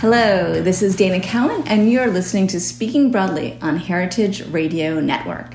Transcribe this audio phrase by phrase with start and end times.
[0.00, 5.54] Hello, this is Dana Cowin, and you're listening to Speaking Broadly on Heritage Radio Network.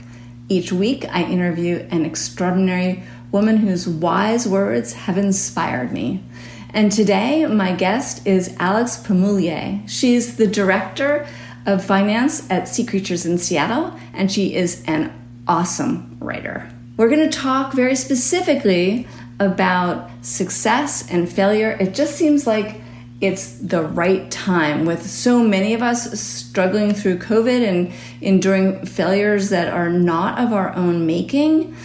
[0.49, 6.23] Each week, I interview an extraordinary woman whose wise words have inspired me.
[6.73, 9.87] And today, my guest is Alex Pemoulie.
[9.87, 11.27] She's the director
[11.67, 15.13] of finance at Sea Creatures in Seattle, and she is an
[15.47, 16.67] awesome writer.
[16.97, 19.07] We're going to talk very specifically
[19.39, 21.77] about success and failure.
[21.79, 22.81] It just seems like
[23.21, 29.49] it's the right time with so many of us struggling through COVID and enduring failures
[29.49, 31.75] that are not of our own making.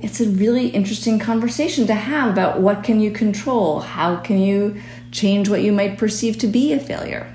[0.00, 3.80] It's a really interesting conversation to have about what can you control?
[3.80, 7.33] How can you change what you might perceive to be a failure?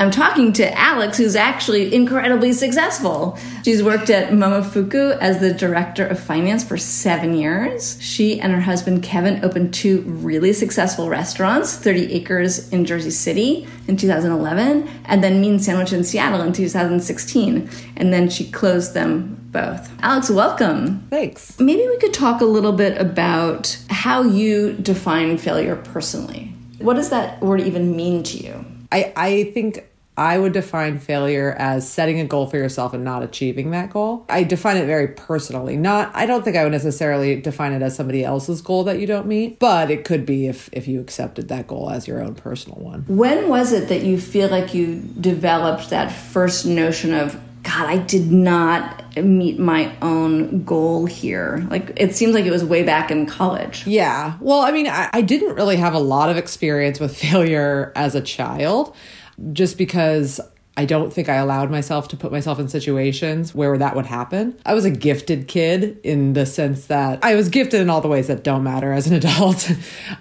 [0.00, 3.36] I'm talking to Alex, who's actually incredibly successful.
[3.64, 8.00] She's worked at Momofuku as the director of finance for seven years.
[8.00, 13.66] She and her husband Kevin opened two really successful restaurants 30 Acres in Jersey City
[13.88, 17.68] in 2011, and then Mean Sandwich in Seattle in 2016.
[17.96, 19.90] And then she closed them both.
[20.00, 21.08] Alex, welcome.
[21.10, 21.58] Thanks.
[21.58, 26.54] Maybe we could talk a little bit about how you define failure personally.
[26.78, 28.64] What does that word even mean to you?
[28.90, 29.87] I, I think
[30.18, 34.26] I would define failure as setting a goal for yourself and not achieving that goal.
[34.28, 35.76] I define it very personally.
[35.76, 39.06] Not I don't think I would necessarily define it as somebody else's goal that you
[39.06, 42.34] don't meet, but it could be if if you accepted that goal as your own
[42.34, 43.04] personal one.
[43.06, 47.98] When was it that you feel like you developed that first notion of God, I
[47.98, 51.64] did not meet my own goal here.
[51.70, 53.86] Like it seems like it was way back in college.
[53.86, 54.36] Yeah.
[54.40, 58.16] Well, I mean, I, I didn't really have a lot of experience with failure as
[58.16, 58.96] a child
[59.52, 60.40] just because
[60.78, 64.56] I don't think I allowed myself to put myself in situations where that would happen.
[64.64, 68.06] I was a gifted kid in the sense that I was gifted in all the
[68.06, 69.72] ways that don't matter as an adult.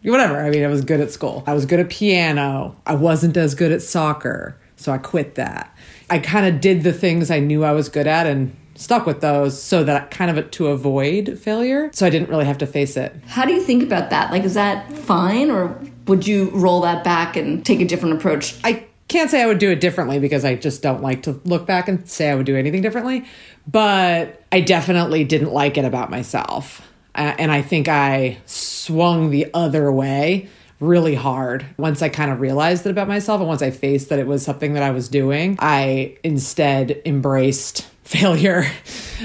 [0.01, 0.43] Whatever.
[0.43, 1.43] I mean, I was good at school.
[1.45, 2.75] I was good at piano.
[2.87, 4.59] I wasn't as good at soccer.
[4.77, 5.75] So I quit that.
[6.09, 9.21] I kind of did the things I knew I was good at and stuck with
[9.21, 11.91] those so that kind of to avoid failure.
[11.93, 13.15] So I didn't really have to face it.
[13.27, 14.31] How do you think about that?
[14.31, 18.55] Like, is that fine or would you roll that back and take a different approach?
[18.63, 21.65] I can't say I would do it differently because I just don't like to look
[21.65, 23.25] back and say I would do anything differently.
[23.65, 26.81] But I definitely didn't like it about myself.
[27.15, 32.39] Uh, and I think I swung the other way really hard once I kind of
[32.39, 35.09] realized it about myself and once I faced that it was something that I was
[35.09, 35.57] doing.
[35.59, 38.65] I instead embraced failure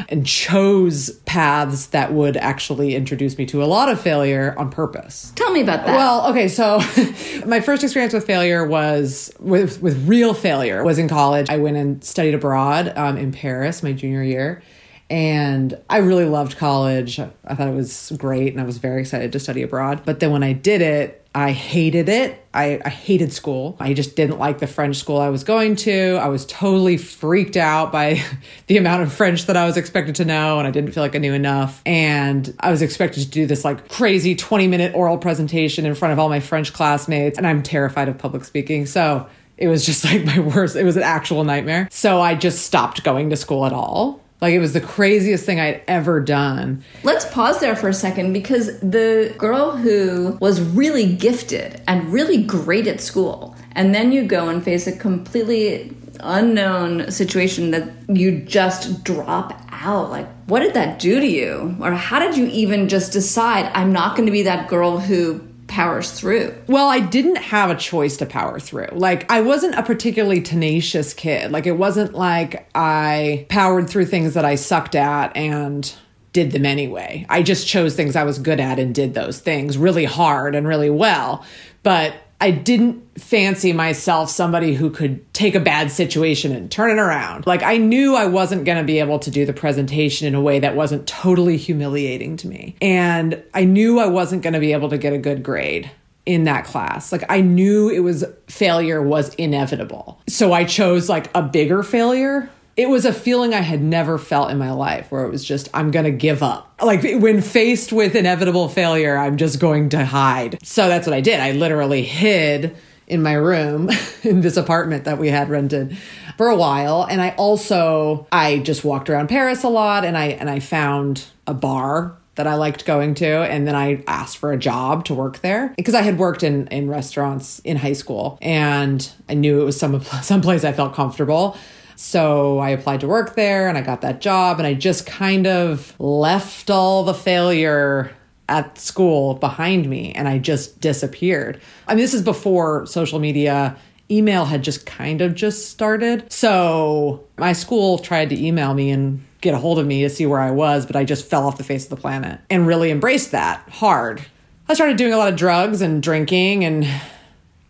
[0.08, 5.32] and chose paths that would actually introduce me to a lot of failure on purpose.
[5.36, 5.94] Tell me about that.
[5.94, 6.78] Well, okay, so
[7.46, 11.48] my first experience with failure was with with real failure was in college.
[11.48, 14.62] I went and studied abroad um, in Paris my junior year.
[15.08, 17.20] And I really loved college.
[17.20, 20.02] I thought it was great and I was very excited to study abroad.
[20.04, 22.46] But then when I did it, I hated it.
[22.52, 23.76] I, I, hated school.
[23.80, 26.18] I just didn't like the French school I was going to.
[26.20, 28.22] I was totally freaked out by
[28.66, 31.14] the amount of French that I was expected to know, and I didn't feel like
[31.14, 31.80] I knew enough.
[31.86, 36.12] And I was expected to do this like crazy 20 minute oral presentation in front
[36.12, 38.84] of all my French classmates, and I'm terrified of public speaking.
[38.84, 39.26] So
[39.56, 41.88] it was just like my worst, it was an actual nightmare.
[41.90, 44.20] So I just stopped going to school at all.
[44.42, 46.84] Like it was the craziest thing I'd ever done.
[47.04, 52.42] Let's pause there for a second because the girl who was really gifted and really
[52.42, 58.40] great at school, and then you go and face a completely unknown situation that you
[58.40, 60.10] just drop out.
[60.10, 61.76] Like, what did that do to you?
[61.80, 65.40] Or how did you even just decide, I'm not going to be that girl who
[65.72, 66.54] powers through?
[66.66, 68.88] Well, I didn't have a choice to power through.
[68.92, 71.50] Like, I wasn't a particularly tenacious kid.
[71.50, 75.92] Like, it wasn't like I powered through things that I sucked at and
[76.32, 77.26] did them anyway.
[77.28, 80.68] I just chose things I was good at and did those things really hard and
[80.68, 81.44] really well.
[81.82, 87.00] But I didn't fancy myself somebody who could take a bad situation and turn it
[87.00, 87.46] around.
[87.46, 90.40] Like I knew I wasn't going to be able to do the presentation in a
[90.40, 92.74] way that wasn't totally humiliating to me.
[92.82, 95.88] And I knew I wasn't going to be able to get a good grade
[96.26, 97.12] in that class.
[97.12, 100.20] Like I knew it was failure was inevitable.
[100.28, 104.50] So I chose like a bigger failure it was a feeling I had never felt
[104.50, 106.72] in my life where it was just, I'm going to give up.
[106.82, 110.58] Like when faced with inevitable failure, I'm just going to hide.
[110.66, 111.38] So that's what I did.
[111.38, 112.76] I literally hid
[113.06, 113.90] in my room
[114.22, 115.96] in this apartment that we had rented
[116.36, 120.28] for a while and I also I just walked around Paris a lot and I
[120.28, 124.52] and I found a bar that I liked going to and then I asked for
[124.52, 128.38] a job to work there because I had worked in in restaurants in high school
[128.40, 131.56] and I knew it was some some place I felt comfortable
[131.96, 135.46] so I applied to work there and I got that job and I just kind
[135.46, 138.12] of left all the failure
[138.48, 141.60] at school behind me and I just disappeared.
[141.86, 143.76] I mean, this is before social media.
[144.10, 146.30] Email had just kind of just started.
[146.30, 150.26] So my school tried to email me and get a hold of me to see
[150.26, 152.90] where I was, but I just fell off the face of the planet and really
[152.90, 154.22] embraced that hard.
[154.68, 156.86] I started doing a lot of drugs and drinking and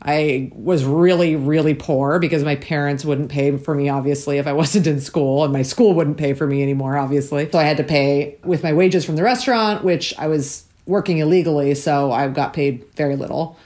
[0.04, 4.52] I was really, really poor because my parents wouldn't pay for me, obviously, if I
[4.52, 7.48] wasn't in school, and my school wouldn't pay for me anymore, obviously.
[7.50, 11.18] So I had to pay with my wages from the restaurant, which I was working
[11.18, 13.56] illegally, so I got paid very little.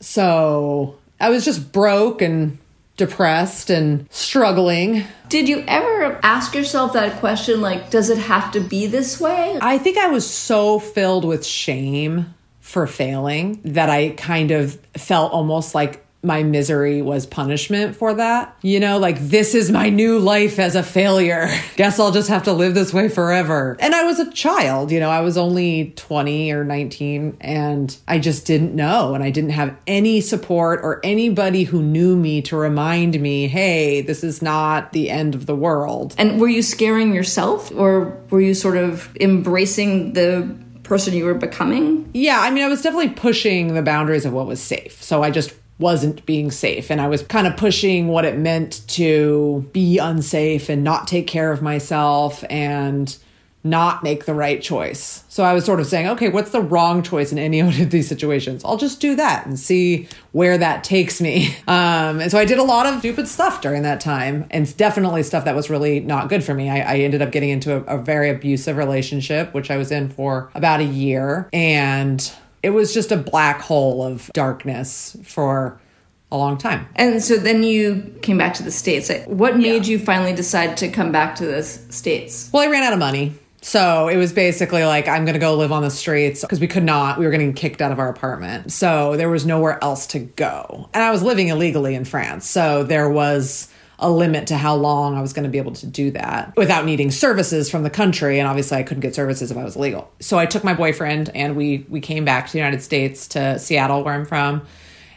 [0.00, 2.58] So I was just broke and
[2.96, 5.04] depressed and struggling.
[5.28, 9.58] Did you ever ask yourself that question like, does it have to be this way?
[9.60, 12.34] I think I was so filled with shame
[12.66, 18.56] for failing that I kind of felt almost like my misery was punishment for that.
[18.60, 21.48] You know, like this is my new life as a failure.
[21.76, 23.76] Guess I'll just have to live this way forever.
[23.78, 28.18] And I was a child, you know, I was only 20 or 19 and I
[28.18, 29.14] just didn't know.
[29.14, 34.00] And I didn't have any support or anybody who knew me to remind me, hey,
[34.00, 36.16] this is not the end of the world.
[36.18, 41.34] And were you scaring yourself or were you sort of embracing the person you were
[41.34, 42.08] becoming?
[42.14, 45.02] Yeah, I mean, I was definitely pushing the boundaries of what was safe.
[45.02, 46.90] So I just wasn't being safe.
[46.90, 51.26] And I was kind of pushing what it meant to be unsafe and not take
[51.26, 53.16] care of myself and
[53.70, 55.24] not make the right choice.
[55.28, 58.08] So I was sort of saying, okay, what's the wrong choice in any of these
[58.08, 58.64] situations?
[58.64, 61.54] I'll just do that and see where that takes me.
[61.68, 65.24] Um, and so I did a lot of stupid stuff during that time, and definitely
[65.24, 66.70] stuff that was really not good for me.
[66.70, 70.08] I, I ended up getting into a, a very abusive relationship, which I was in
[70.08, 71.48] for about a year.
[71.52, 75.80] And it was just a black hole of darkness for
[76.30, 76.88] a long time.
[76.96, 79.10] And so then you came back to the States.
[79.26, 79.92] What made yeah.
[79.92, 82.50] you finally decide to come back to the States?
[82.52, 83.34] Well, I ran out of money.
[83.66, 86.68] So it was basically like, I'm going to go live on the streets because we
[86.68, 88.70] could not, we were getting kicked out of our apartment.
[88.70, 90.88] So there was nowhere else to go.
[90.94, 92.48] And I was living illegally in France.
[92.48, 93.66] So there was
[93.98, 96.84] a limit to how long I was going to be able to do that without
[96.84, 98.38] needing services from the country.
[98.38, 100.12] And obviously, I couldn't get services if I was illegal.
[100.20, 103.58] So I took my boyfriend and we we came back to the United States to
[103.58, 104.64] Seattle, where I'm from,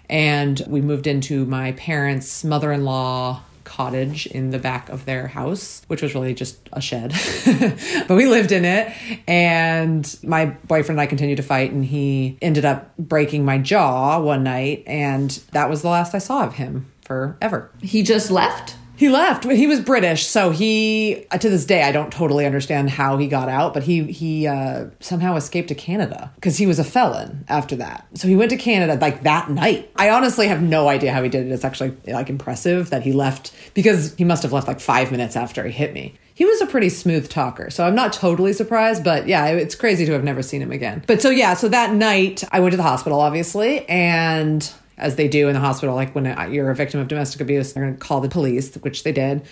[0.10, 5.28] and we moved into my parents' mother in law cottage in the back of their
[5.28, 7.14] house, which was really just a shed.
[8.08, 8.94] but we lived in it.
[9.28, 14.20] And my boyfriend and I continued to fight, and he ended up breaking my jaw
[14.20, 14.84] one night.
[14.88, 17.72] And that was the last I saw of him forever.
[17.82, 18.76] He just left?
[19.00, 19.46] He left.
[19.46, 23.48] He was British, so he to this day I don't totally understand how he got
[23.48, 27.78] out, but he he uh, somehow escaped to Canada because he was a felon after
[27.78, 28.06] that.
[28.16, 29.90] So he went to Canada like that night.
[29.96, 31.52] I honestly have no idea how he did it.
[31.54, 35.38] It's actually like impressive that he left because he must have left like five minutes
[35.38, 36.16] after he hit me.
[36.34, 40.06] He was a pretty smooth talker, so I'm not totally surprised, but yeah, it's crazy
[40.08, 41.06] to have never seen him again.
[41.08, 45.28] But so yeah, so that night I went to the hospital, obviously, and as they
[45.28, 45.96] do in the hospital.
[45.96, 49.04] Like when you're a victim of domestic abuse, they're going to call the police, which
[49.04, 49.46] they did.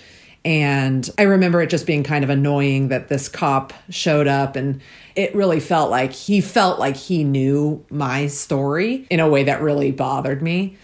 [0.46, 4.82] And I remember it just being kind of annoying that this cop showed up and
[5.16, 9.62] it really felt like he felt like he knew my story in a way that
[9.62, 10.77] really bothered me.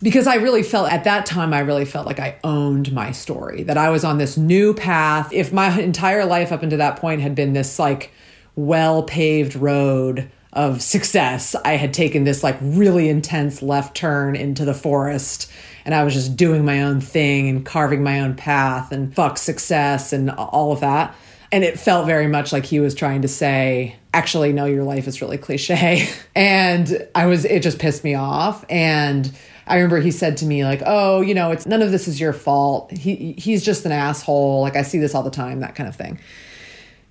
[0.00, 3.64] Because I really felt at that time, I really felt like I owned my story,
[3.64, 5.32] that I was on this new path.
[5.32, 8.12] If my entire life up until that point had been this like
[8.54, 11.54] well paved road of success.
[11.64, 15.48] I had taken this like really intense left turn into the forest
[15.84, 19.38] and I was just doing my own thing and carving my own path and fuck
[19.38, 21.14] success and all of that.
[21.52, 25.06] And it felt very much like he was trying to say, actually, no, your life
[25.06, 26.08] is really cliche.
[26.34, 28.64] and I was, it just pissed me off.
[28.68, 29.32] And
[29.68, 32.20] I remember he said to me, like, oh, you know, it's none of this is
[32.20, 32.90] your fault.
[32.90, 34.60] He, he's just an asshole.
[34.60, 36.18] Like, I see this all the time, that kind of thing.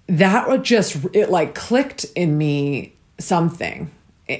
[0.08, 3.92] That would just, it like clicked in me something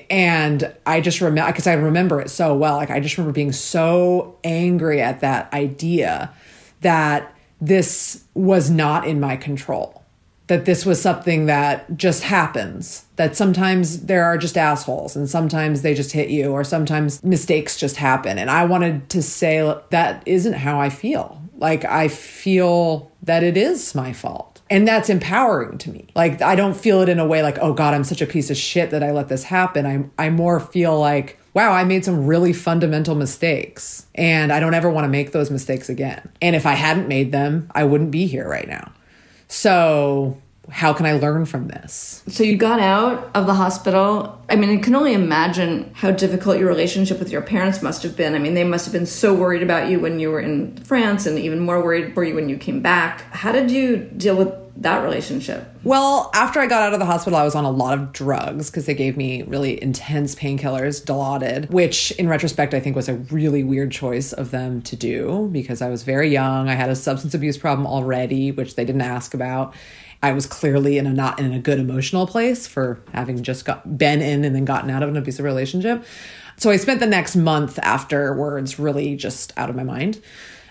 [0.10, 2.76] and I just remember because I remember it so well.
[2.76, 6.34] Like I just remember being so angry at that idea
[6.82, 10.04] that this was not in my control.
[10.48, 13.06] That this was something that just happens.
[13.18, 17.78] That sometimes there are just assholes and sometimes they just hit you or sometimes mistakes
[17.78, 18.38] just happen.
[18.38, 21.42] And I wanted to say that isn't how I feel.
[21.58, 26.08] Like I feel that it is my fault and that's empowering to me.
[26.16, 28.50] Like I don't feel it in a way like, oh God, I'm such a piece
[28.50, 29.86] of shit that I let this happen.
[29.86, 34.06] I I more feel like, wow, I made some really fundamental mistakes.
[34.16, 36.30] And I don't ever want to make those mistakes again.
[36.42, 38.92] And if I hadn't made them, I wouldn't be here right now.
[39.48, 40.38] So
[40.70, 42.24] how can I learn from this?
[42.28, 44.42] So you got out of the hospital.
[44.50, 48.18] I mean, I can only imagine how difficult your relationship with your parents must have
[48.18, 48.36] been.
[48.36, 51.26] I mean, they must have been so worried about you when you were in France
[51.26, 53.22] and even more worried for you when you came back.
[53.34, 55.68] How did you deal with that relationship?
[55.84, 58.70] Well, after I got out of the hospital, I was on a lot of drugs
[58.70, 63.16] because they gave me really intense painkillers, Dilaudid, which in retrospect I think was a
[63.16, 66.70] really weird choice of them to do because I was very young.
[66.70, 69.74] I had a substance abuse problem already, which they didn't ask about.
[70.22, 73.98] I was clearly in a not in a good emotional place for having just got
[73.98, 76.04] been in and then gotten out of an abusive relationship.
[76.58, 80.20] So I spent the next month afterwards really just out of my mind.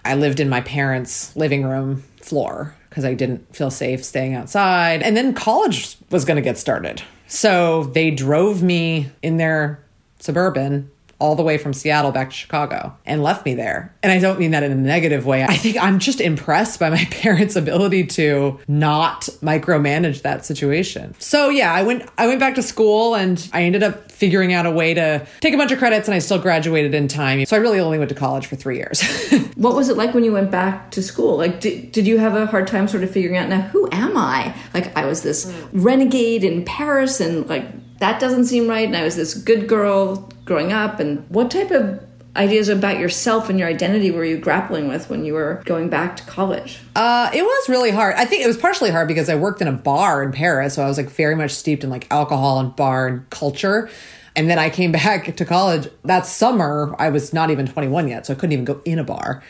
[0.04, 5.02] I lived in my parents' living room floor because I didn't feel safe staying outside.
[5.02, 7.02] And then college was going to get started.
[7.28, 9.84] So they drove me in their
[10.18, 13.94] suburban all the way from Seattle back to Chicago and left me there.
[14.02, 15.44] And I don't mean that in a negative way.
[15.44, 21.14] I think I'm just impressed by my parents' ability to not micromanage that situation.
[21.18, 24.66] So yeah, I went I went back to school and I ended up figuring out
[24.66, 27.44] a way to take a bunch of credits and I still graduated in time.
[27.46, 29.02] So I really only went to college for 3 years.
[29.56, 31.36] what was it like when you went back to school?
[31.36, 34.16] Like did, did you have a hard time sort of figuring out now who am
[34.16, 34.54] I?
[34.74, 35.68] Like I was this mm.
[35.72, 37.66] renegade in Paris and like
[37.98, 38.86] that doesn't seem right.
[38.86, 41.00] And I was this good girl growing up.
[41.00, 42.02] And what type of
[42.36, 46.16] ideas about yourself and your identity were you grappling with when you were going back
[46.16, 46.80] to college?
[46.94, 48.14] Uh, it was really hard.
[48.16, 50.82] I think it was partially hard because I worked in a bar in Paris, so
[50.82, 53.88] I was like very much steeped in like alcohol and bar and culture.
[54.34, 56.94] And then I came back to college that summer.
[56.98, 59.42] I was not even 21 yet, so I couldn't even go in a bar.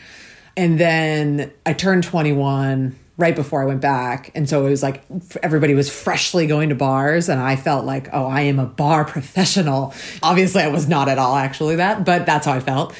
[0.55, 4.31] And then I turned 21 right before I went back.
[4.35, 5.03] And so it was like
[5.41, 9.05] everybody was freshly going to bars, and I felt like, oh, I am a bar
[9.05, 9.93] professional.
[10.23, 12.95] Obviously, I was not at all actually that, but that's how I felt.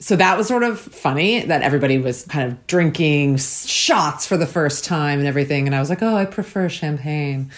[0.00, 4.46] So that was sort of funny that everybody was kind of drinking shots for the
[4.46, 5.66] first time and everything.
[5.66, 7.50] And I was like, oh, I prefer champagne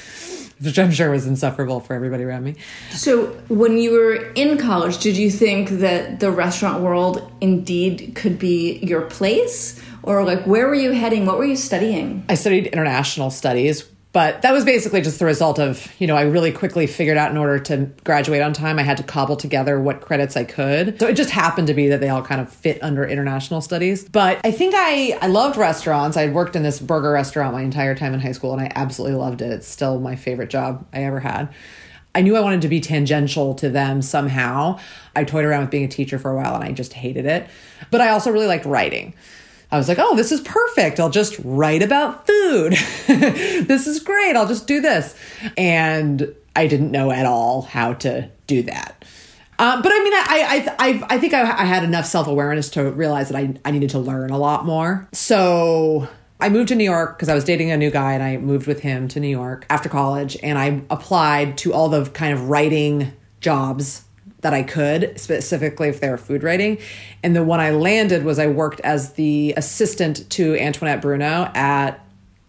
[0.61, 2.55] which I'm sure was insufferable for everybody around me.
[2.91, 8.39] So, when you were in college, did you think that the restaurant world indeed could
[8.39, 9.81] be your place?
[10.07, 11.27] Or like where were you heading?
[11.27, 12.25] What were you studying?
[12.29, 13.85] I studied international studies,
[14.17, 17.31] but that was basically just the result of, you know, I really quickly figured out
[17.31, 20.99] in order to graduate on time, I had to cobble together what credits I could.
[20.99, 24.09] So it just happened to be that they all kind of fit under international studies.
[24.09, 26.17] But I think I, I loved restaurants.
[26.17, 29.19] I worked in this burger restaurant my entire time in high school and I absolutely
[29.19, 29.53] loved it.
[29.53, 31.53] It's still my favorite job I ever had.
[32.15, 34.79] I knew I wanted to be tangential to them somehow.
[35.15, 37.47] I toyed around with being a teacher for a while and I just hated it.
[37.91, 39.13] But I also really liked writing.
[39.71, 41.01] I was like, oh, this is perfect.
[41.01, 42.73] I'll just write about food.
[43.07, 44.37] this is great.
[44.37, 45.15] I'll just do this.
[45.57, 49.05] And I didn't know at all how to do that.
[49.59, 52.71] Um, but I mean, I I I, I think I, I had enough self awareness
[52.71, 55.09] to realize that I I needed to learn a lot more.
[55.13, 56.09] So
[56.41, 58.67] I moved to New York because I was dating a new guy, and I moved
[58.67, 62.51] with him to New York after college, and I applied to all the kind of
[62.51, 64.06] writing jobs
[64.47, 66.79] that I could, specifically if they were food writing.
[67.25, 71.99] And the one I landed was I worked as the assistant to Antoinette Bruno at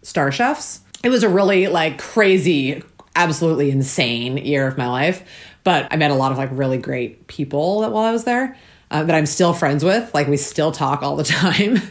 [0.03, 0.81] Star Chefs.
[1.03, 2.83] It was a really like crazy,
[3.15, 5.27] absolutely insane year of my life.
[5.63, 8.55] But I met a lot of like really great people that while I was there.
[8.91, 10.13] Uh, that I'm still friends with.
[10.13, 11.81] Like we still talk all the time,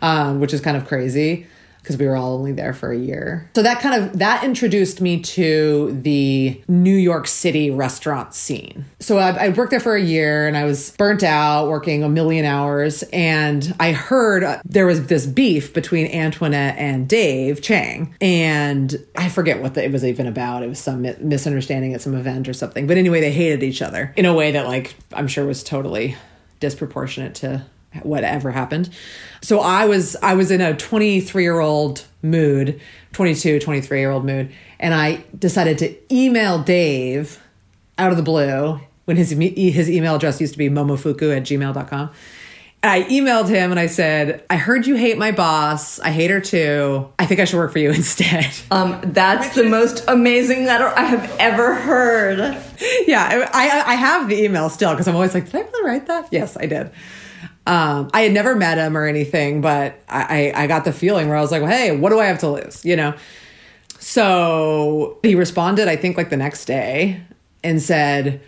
[0.00, 1.48] um, which is kind of crazy.
[1.82, 3.50] Because we were all only there for a year.
[3.54, 8.84] So that kind of that introduced me to the New York City restaurant scene.
[9.00, 12.08] So I, I worked there for a year and I was burnt out working a
[12.08, 13.02] million hours.
[13.12, 18.14] And I heard uh, there was this beef between Antoinette and Dave Chang.
[18.20, 20.62] And I forget what the, it was even about.
[20.62, 22.86] It was some misunderstanding at some event or something.
[22.86, 26.16] But anyway, they hated each other in a way that, like, I'm sure was totally
[26.60, 27.64] disproportionate to
[28.02, 28.90] whatever happened.
[29.42, 32.80] So I was I was in a 23 year old mood,
[33.12, 37.42] 22, 23 year old mood, and I decided to email Dave
[37.98, 42.10] out of the blue when his his email address used to be momofuku at gmail.com.
[42.82, 46.00] I emailed him and I said, I heard you hate my boss.
[46.00, 47.12] I hate her too.
[47.18, 48.50] I think I should work for you instead.
[48.70, 52.38] Um, that's the most amazing letter I have ever heard.
[53.06, 56.06] yeah, I, I have the email still because I'm always like, did I really write
[56.06, 56.28] that?
[56.30, 56.90] Yes, I did.
[57.66, 61.36] Um, I had never met him or anything, but I, I, got the feeling where
[61.36, 62.84] I was like, well, hey, what do I have to lose?
[62.84, 63.14] You know?
[63.98, 67.20] So he responded, I think, like the next day
[67.62, 68.40] and said,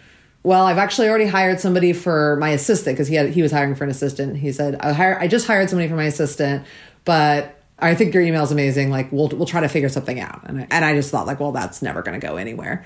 [0.42, 3.75] well, I've actually already hired somebody for my assistant because he had he was hiring
[3.75, 4.38] for an assistant.
[4.38, 6.66] He said, I, hire, I just hired somebody for my assistant,
[7.04, 8.90] but I think your email's amazing.
[8.90, 10.40] Like we'll we'll try to figure something out.
[10.45, 12.85] And I, and I just thought like, well, that's never going to go anywhere.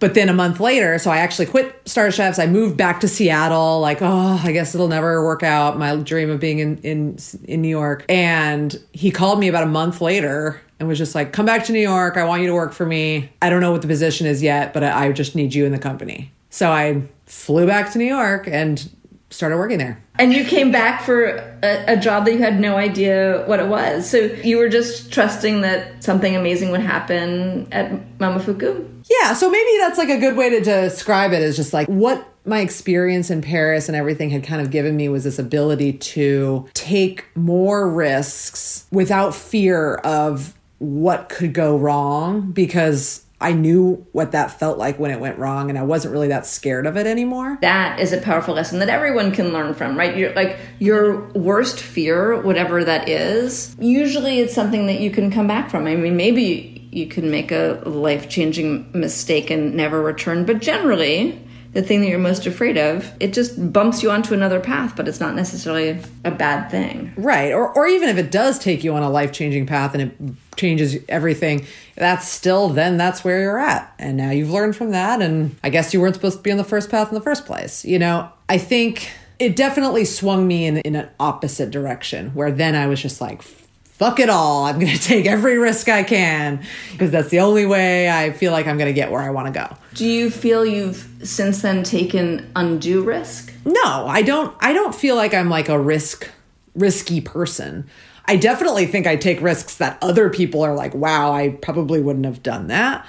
[0.00, 2.38] But then a month later, so I actually quit Star Chefs.
[2.38, 3.80] I moved back to Seattle.
[3.80, 5.78] Like, oh, I guess it'll never work out.
[5.78, 8.06] My dream of being in in in New York.
[8.08, 11.72] And he called me about a month later and was just like, "Come back to
[11.72, 12.16] New York.
[12.16, 13.30] I want you to work for me.
[13.42, 15.78] I don't know what the position is yet, but I just need you in the
[15.78, 18.88] company." So I flew back to New York and
[19.30, 20.02] started working there.
[20.18, 21.24] And you came back for
[21.62, 24.08] a, a, job that you had no idea what it was.
[24.10, 28.86] So you were just trusting that something amazing would happen at Momofuku?
[29.08, 32.26] Yeah, so maybe that's like a good way to describe it is just like what
[32.44, 36.68] my experience in Paris and everything had kind of given me was this ability to
[36.74, 44.58] take more risks without fear of what could go wrong because I knew what that
[44.58, 47.58] felt like when it went wrong and I wasn't really that scared of it anymore.
[47.62, 50.14] That is a powerful lesson that everyone can learn from, right?
[50.16, 55.46] You're like your worst fear, whatever that is, usually it's something that you can come
[55.46, 55.86] back from.
[55.86, 61.82] I mean, maybe you can make a life-changing mistake and never return, but generally, the
[61.82, 65.20] thing that you're most afraid of, it just bumps you onto another path, but it's
[65.20, 67.12] not necessarily a bad thing.
[67.16, 67.52] Right.
[67.52, 70.56] Or, or even if it does take you on a life changing path and it
[70.56, 73.94] changes everything, that's still then that's where you're at.
[74.00, 75.22] And now you've learned from that.
[75.22, 77.46] And I guess you weren't supposed to be on the first path in the first
[77.46, 77.84] place.
[77.84, 82.74] You know, I think it definitely swung me in, in an opposite direction where then
[82.74, 84.64] I was just like, fuck it all.
[84.64, 88.50] I'm going to take every risk I can because that's the only way I feel
[88.50, 89.76] like I'm going to get where I want to go.
[89.94, 93.52] Do you feel you've since then taken undue risk?
[93.64, 96.30] No, I don't I don't feel like I'm like a risk
[96.74, 97.88] risky person.
[98.26, 102.24] I definitely think I take risks that other people are like, "Wow, I probably wouldn't
[102.24, 103.04] have done that."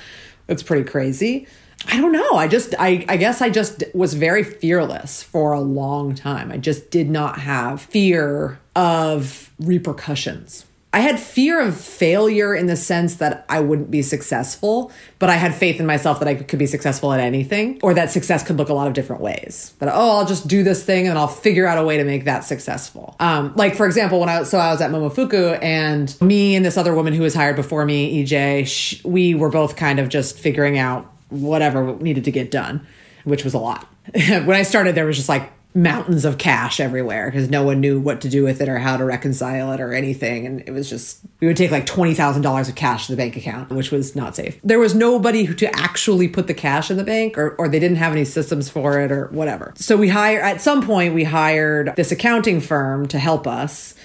[0.47, 1.47] It's pretty crazy.
[1.87, 2.33] I don't know.
[2.33, 6.51] I just I I guess I just was very fearless for a long time.
[6.51, 10.65] I just did not have fear of repercussions.
[10.93, 15.35] I had fear of failure in the sense that I wouldn't be successful, but I
[15.35, 18.57] had faith in myself that I could be successful at anything or that success could
[18.57, 19.73] look a lot of different ways.
[19.79, 22.25] That, oh, I'll just do this thing and I'll figure out a way to make
[22.25, 23.15] that successful.
[23.21, 26.75] Um, like, for example, when I, so I was at Momofuku and me and this
[26.77, 30.77] other woman who was hired before me, EJ, we were both kind of just figuring
[30.77, 32.85] out whatever needed to get done,
[33.23, 33.87] which was a lot.
[34.13, 37.99] when I started, there was just like mountains of cash everywhere because no one knew
[37.99, 40.45] what to do with it or how to reconcile it or anything.
[40.45, 43.69] And it was just, we would take like $20,000 of cash to the bank account,
[43.69, 44.59] which was not safe.
[44.63, 47.97] There was nobody to actually put the cash in the bank or, or they didn't
[47.97, 49.73] have any systems for it or whatever.
[49.75, 53.95] So we hired, at some point, we hired this accounting firm to help us.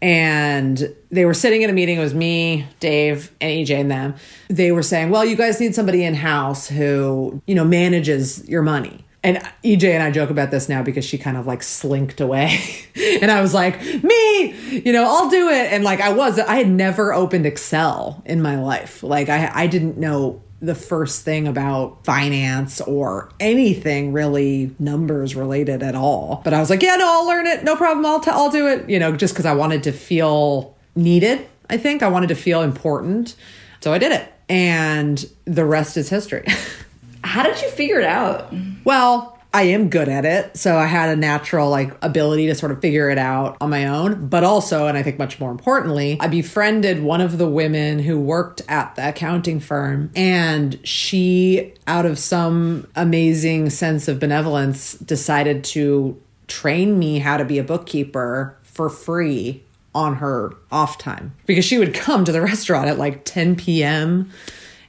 [0.00, 1.98] And they were sitting in a meeting.
[1.98, 4.14] It was me, Dave, and EJ and them.
[4.46, 8.62] They were saying, well, you guys need somebody in house who, you know, manages your
[8.62, 12.20] money and EJ and I joke about this now because she kind of like slinked
[12.20, 12.58] away.
[13.20, 15.72] and I was like, me, you know, I'll do it.
[15.72, 19.02] And like I was, I had never opened Excel in my life.
[19.02, 25.82] Like I, I didn't know the first thing about finance or anything really numbers related
[25.82, 26.40] at all.
[26.44, 27.64] But I was like, yeah, no, I'll learn it.
[27.64, 28.04] No problem.
[28.06, 31.46] I'll, t- I'll do it, you know, just because I wanted to feel needed.
[31.70, 33.36] I think I wanted to feel important.
[33.80, 34.32] So I did it.
[34.48, 36.46] And the rest is history.
[37.24, 38.52] How did you figure it out?
[38.84, 40.56] Well, I am good at it.
[40.56, 43.86] So I had a natural like ability to sort of figure it out on my
[43.86, 44.28] own.
[44.28, 48.20] But also, and I think much more importantly, I befriended one of the women who
[48.20, 50.10] worked at the accounting firm.
[50.14, 57.44] And she, out of some amazing sense of benevolence, decided to train me how to
[57.44, 59.62] be a bookkeeper for free
[59.94, 64.30] on her off time because she would come to the restaurant at like 10 p.m.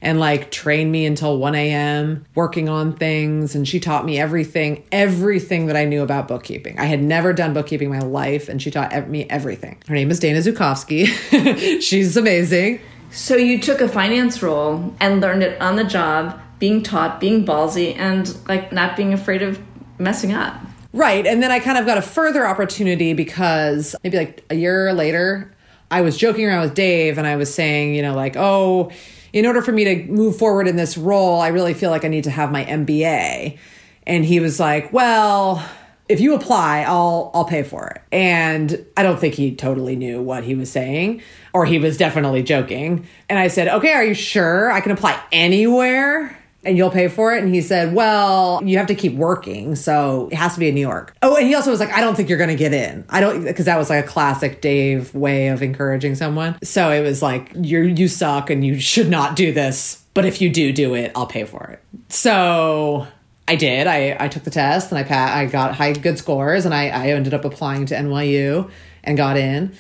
[0.02, 2.26] and like train me until 1 a.m.
[2.36, 3.56] working on things.
[3.56, 6.80] And she taught me everything, everything that I knew about bookkeeping.
[6.80, 9.82] I had never done bookkeeping in my life, and she taught me everything.
[9.88, 11.08] Her name is Dana Zukovsky.
[11.82, 12.80] She's amazing.
[13.12, 17.46] So you took a finance role and learned it on the job, being taught, being
[17.46, 19.60] ballsy, and like not being afraid of
[19.98, 20.56] messing up.
[20.94, 21.26] Right.
[21.26, 25.54] And then I kind of got a further opportunity because maybe like a year later,
[25.92, 28.92] I was joking around with Dave and I was saying, you know, like, oh,
[29.34, 32.08] in order for me to move forward in this role, I really feel like I
[32.08, 33.58] need to have my MBA.
[34.08, 35.64] And he was like, well,
[36.10, 38.02] if you apply, I'll I'll pay for it.
[38.12, 41.22] And I don't think he totally knew what he was saying
[41.54, 43.08] or he was definitely joking.
[43.30, 47.34] And I said, "Okay, are you sure I can apply anywhere?" And you'll pay for
[47.34, 47.44] it?
[47.44, 49.76] And he said, Well, you have to keep working.
[49.76, 51.16] So it has to be in New York.
[51.22, 53.06] Oh, and he also was like, I don't think you're going to get in.
[53.10, 56.58] I don't, because that was like a classic Dave way of encouraging someone.
[56.64, 60.04] So it was like, you you suck and you should not do this.
[60.14, 61.82] But if you do do it, I'll pay for it.
[62.10, 63.08] So
[63.48, 63.88] I did.
[63.88, 66.90] I, I took the test and I pat, I got high good scores and I,
[66.90, 68.70] I ended up applying to NYU
[69.04, 69.76] and got in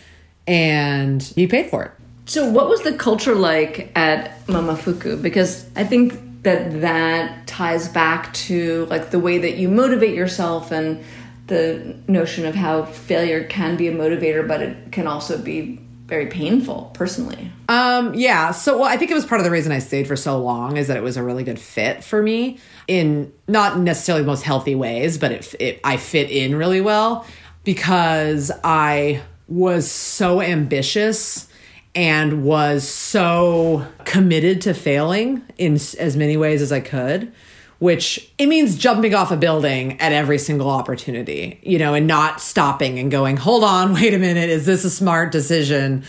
[0.47, 1.91] and he paid for it.
[2.25, 5.21] So what was the culture like at Momofuku?
[5.21, 10.71] Because I think that that ties back to like the way that you motivate yourself
[10.71, 11.03] and
[11.47, 16.25] the notion of how failure can be a motivator but it can also be very
[16.25, 17.51] painful personally.
[17.67, 18.51] Um yeah.
[18.51, 20.77] So well i think it was part of the reason i stayed for so long
[20.77, 24.43] is that it was a really good fit for me in not necessarily the most
[24.43, 27.25] healthy ways but it, it i fit in really well
[27.63, 31.48] because i was so ambitious
[31.95, 37.31] and was so committed to failing in as many ways as I could,
[37.79, 42.41] which it means jumping off a building at every single opportunity, you know, and not
[42.41, 46.03] stopping and going, hold on, wait a minute, is this a smart decision?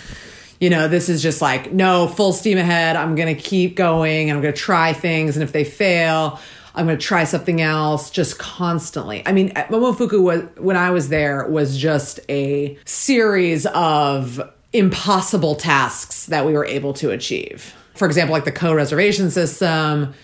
[0.61, 2.97] You know, this is just like, no, full steam ahead.
[2.97, 5.37] I'm going to keep going and I'm going to try things.
[5.37, 6.39] And if they fail,
[6.75, 9.23] I'm going to try something else just constantly.
[9.27, 14.41] I mean, uh, Momofuku was, when I was there, was just a series of
[14.73, 17.75] impossible tasks that we were able to achieve.
[17.95, 20.15] For example, like the Ko reservation system,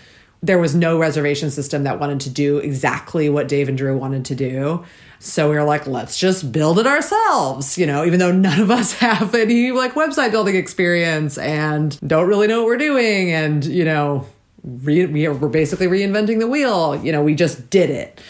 [0.41, 4.25] there was no reservation system that wanted to do exactly what Dave and Drew wanted
[4.25, 4.85] to do.
[5.19, 8.69] So we were like, let's just build it ourselves, you know, even though none of
[8.69, 13.31] us have any like website building experience and don't really know what we're doing.
[13.31, 14.27] And, you know,
[14.63, 16.95] re- we are, we're basically reinventing the wheel.
[16.95, 18.21] You know, we just did it.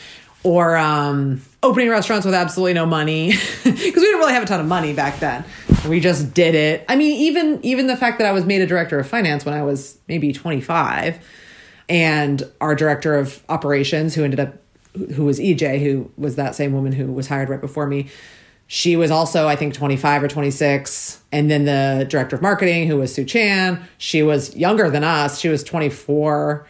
[0.44, 3.32] Or um, opening restaurants with absolutely no money
[3.64, 5.44] because we didn't really have a ton of money back then.
[5.88, 6.86] We just did it.
[6.88, 9.54] I mean, even even the fact that I was made a director of finance when
[9.54, 11.20] I was maybe 25
[11.90, 14.56] and our director of operations who ended up
[15.16, 18.10] who was EJ who was that same woman who was hired right before me.
[18.70, 21.22] She was also, I think, 25 or 26.
[21.32, 25.40] And then the director of marketing, who was Sue Chan, she was younger than us.
[25.40, 26.68] She was 24.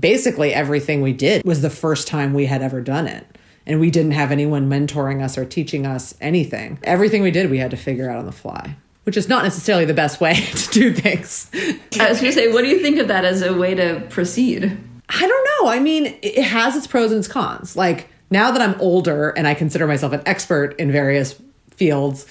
[0.00, 3.26] Basically, everything we did was the first time we had ever done it
[3.68, 6.78] and we didn't have anyone mentoring us or teaching us anything.
[6.82, 8.74] Everything we did, we had to figure out on the fly.
[9.04, 11.50] Which is not necessarily the best way to do things.
[11.54, 14.02] I was going to say, what do you think of that as a way to
[14.08, 14.76] proceed?
[15.08, 15.70] I don't know.
[15.70, 17.76] I mean, it has its pros and its cons.
[17.76, 22.26] Like now that I'm older and I consider myself an expert in various fields,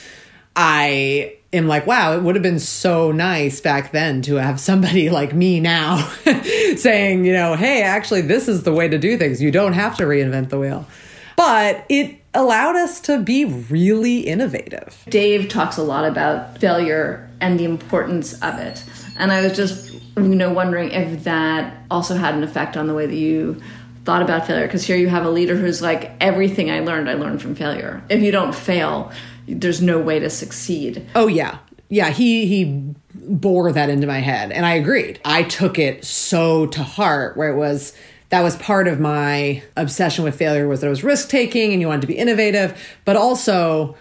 [0.56, 5.10] I am like, wow, it would have been so nice back then to have somebody
[5.12, 6.08] like me now
[6.76, 9.41] saying, you know, hey, actually, this is the way to do things.
[9.41, 10.86] You don't have to reinvent the wheel
[11.38, 15.06] but it allowed us to be really innovative.
[15.08, 18.84] Dave talks a lot about failure and the importance of it.
[19.17, 22.93] And I was just, you know, wondering if that also had an effect on the
[22.93, 23.62] way that you
[24.04, 24.65] thought about failure.
[24.65, 28.04] Because here you have a leader who's like, everything I learned, I learned from failure.
[28.10, 29.12] If you don't fail,
[29.47, 31.08] there's no way to succeed.
[31.15, 31.60] Oh, yeah.
[31.89, 35.21] Yeah, he he bore that into my head and I agreed.
[35.23, 37.93] I took it so to heart where it was
[38.30, 41.82] that was part of my obsession with failure was that it was risk taking and
[41.82, 43.96] you wanted to be innovative but also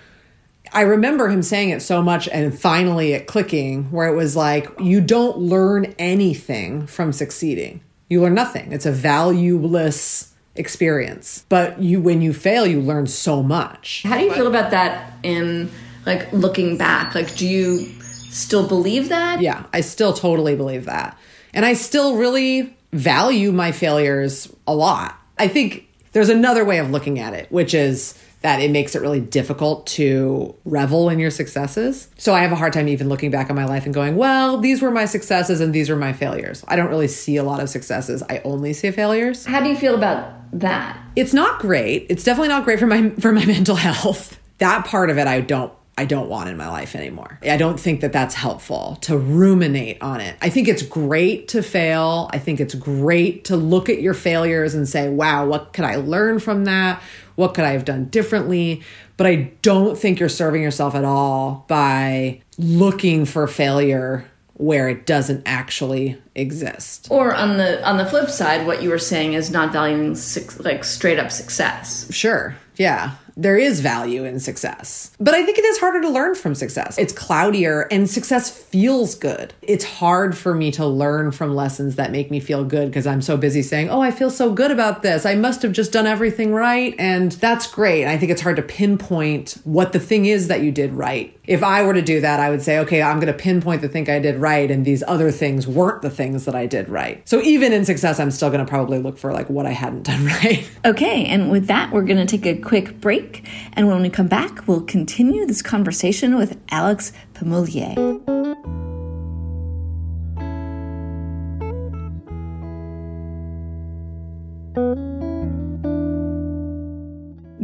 [0.72, 4.68] I remember him saying it so much and finally it clicking where it was like
[4.80, 7.80] you don't learn anything from succeeding.
[8.08, 8.72] You learn nothing.
[8.72, 11.44] It's a valueless experience.
[11.48, 14.02] But you when you fail you learn so much.
[14.04, 15.70] How do you feel about that in
[16.04, 17.14] like looking back?
[17.14, 19.40] Like do you still believe that?
[19.40, 21.16] Yeah, I still totally believe that.
[21.54, 25.20] And I still really value my failures a lot.
[25.38, 29.02] I think there's another way of looking at it, which is that it makes it
[29.02, 32.08] really difficult to revel in your successes.
[32.16, 34.58] So I have a hard time even looking back on my life and going, well,
[34.58, 36.64] these were my successes and these were my failures.
[36.68, 38.22] I don't really see a lot of successes.
[38.30, 39.44] I only see failures.
[39.46, 40.98] How do you feel about that?
[41.16, 42.06] It's not great.
[42.08, 44.40] It's definitely not great for my for my mental health.
[44.58, 47.38] That part of it I don't I don't want in my life anymore.
[47.42, 50.36] I don't think that that's helpful to ruminate on it.
[50.42, 52.28] I think it's great to fail.
[52.34, 55.96] I think it's great to look at your failures and say, wow, what could I
[55.96, 57.02] learn from that?
[57.36, 58.82] What could I have done differently?
[59.16, 65.06] But I don't think you're serving yourself at all by looking for failure where it
[65.06, 67.08] doesn't actually exist.
[67.10, 70.16] Or on the on the flip side, what you were saying is not valuing
[70.58, 72.12] like straight up success.
[72.12, 72.56] Sure.
[72.76, 75.12] Yeah there is value in success.
[75.20, 76.96] But I think it is harder to learn from success.
[76.98, 79.52] It's cloudier and success feels good.
[79.60, 83.20] It's hard for me to learn from lessons that make me feel good because I'm
[83.20, 85.26] so busy saying, oh, I feel so good about this.
[85.26, 86.94] I must have just done everything right.
[86.98, 88.06] And that's great.
[88.06, 91.35] I think it's hard to pinpoint what the thing is that you did right.
[91.46, 93.88] If I were to do that, I would say, okay, I'm going to pinpoint the
[93.88, 94.70] thing I did right.
[94.70, 97.26] And these other things weren't the things that I did right.
[97.28, 100.02] So even in success, I'm still going to probably look for like what I hadn't
[100.02, 100.68] done right.
[100.84, 101.24] Okay.
[101.26, 103.48] And with that, we're going to take a quick break.
[103.74, 108.85] And when we come back, we'll continue this conversation with Alex Pemoulie.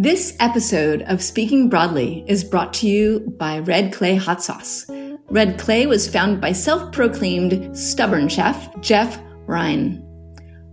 [0.03, 4.85] This episode of Speaking Broadly is brought to you by Red Clay Hot Sauce.
[5.31, 9.99] Red Clay was founded by self proclaimed stubborn chef Jeff Ryan.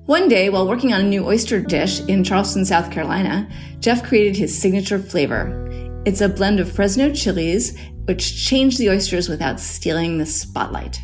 [0.07, 3.47] One day, while working on a new oyster dish in Charleston, South Carolina,
[3.79, 6.01] Jeff created his signature flavor.
[6.07, 10.99] It's a blend of Fresno chilies, which changed the oysters without stealing the spotlight.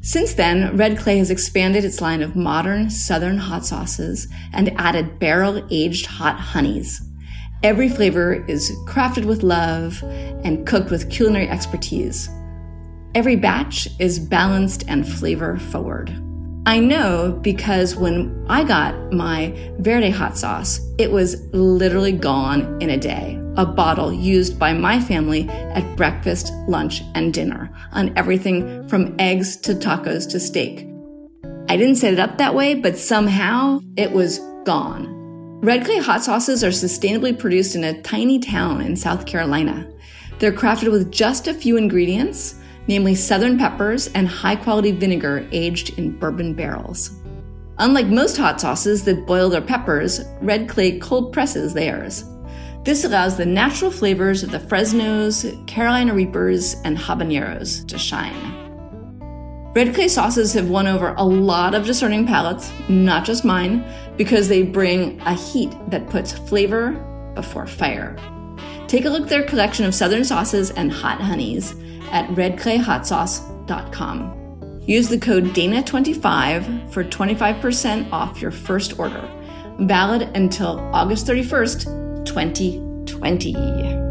[0.00, 5.18] Since then, Red Clay has expanded its line of modern southern hot sauces and added
[5.18, 7.02] barrel aged hot honeys.
[7.64, 10.00] Every flavor is crafted with love
[10.44, 12.28] and cooked with culinary expertise.
[13.16, 16.10] Every batch is balanced and flavor forward.
[16.66, 22.90] I know because when I got my Verde hot sauce, it was literally gone in
[22.90, 23.42] a day.
[23.56, 29.56] A bottle used by my family at breakfast, lunch, and dinner on everything from eggs
[29.62, 30.86] to tacos to steak.
[31.68, 35.17] I didn't set it up that way, but somehow it was gone.
[35.60, 39.90] Red Clay hot sauces are sustainably produced in a tiny town in South Carolina.
[40.38, 42.54] They're crafted with just a few ingredients
[42.88, 47.10] namely southern peppers and high quality vinegar aged in bourbon barrels.
[47.78, 52.24] Unlike most hot sauces that boil their peppers, Red Clay cold presses theirs.
[52.82, 58.54] This allows the natural flavors of the Fresnos, Carolina Reapers, and habaneros to shine.
[59.74, 63.84] Red Clay sauces have won over a lot of discerning palates, not just mine,
[64.18, 66.92] because they bring a heat that puts flavor
[67.34, 68.14] before fire.
[68.88, 71.72] Take a look at their collection of southern sauces and hot honeys
[72.10, 74.34] at redclayhotsauce.com.
[74.86, 79.30] Use the code DANA25 for 25% off your first order.
[79.80, 84.07] Valid until August 31st, 2020.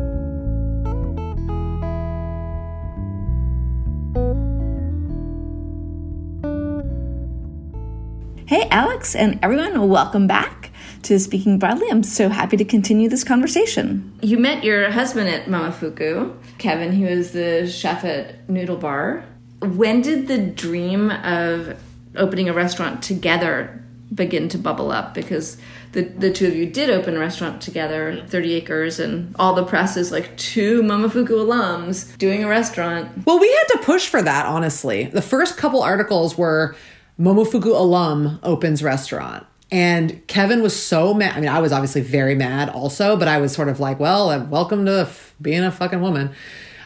[8.78, 10.70] Alex, and everyone, welcome back
[11.02, 11.88] to Speaking Broadly.
[11.90, 14.14] I'm so happy to continue this conversation.
[14.22, 19.26] You met your husband at Momofuku, Kevin, he was the chef at Noodle Bar.
[19.64, 21.76] When did the dream of
[22.16, 25.16] opening a restaurant together begin to bubble up?
[25.16, 25.58] Because
[25.94, 29.66] the, the two of you did open a restaurant together, 30 Acres, and all the
[29.66, 33.26] press is like two Momofuku alums doing a restaurant.
[33.26, 35.06] Well, we had to push for that, honestly.
[35.06, 36.76] The first couple articles were
[37.20, 39.46] Momofuku alum opens restaurant.
[39.72, 41.36] And Kevin was so mad.
[41.36, 44.30] I mean, I was obviously very mad also, but I was sort of like, well,
[44.30, 46.32] uh, welcome to f- being a fucking woman.